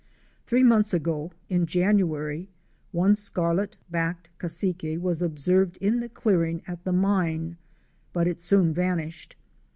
Three 0.47 0.63
months 0.63 0.95
ago, 0.95 1.31
in 1.47 1.67
January, 1.67 2.49
one 2.91 3.13
Scarlet 3.15 3.77
backed 3.91 4.31
Cassique 4.39 4.97
was 4.99 5.21
observed 5.21 5.77
in 5.77 5.99
the 5.99 6.09
clearing 6.09 6.63
at 6.65 6.85
the 6.85 6.91
mine, 6.91 7.57
but 8.11 8.25
it 8.25 8.41
soon 8.41 8.73
vanished. 8.73 9.35